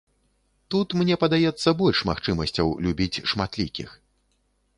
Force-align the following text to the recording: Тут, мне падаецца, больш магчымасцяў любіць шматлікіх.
Тут, 0.75 0.95
мне 1.01 1.17
падаецца, 1.23 1.73
больш 1.81 2.01
магчымасцяў 2.11 2.73
любіць 2.87 3.21
шматлікіх. 3.35 3.89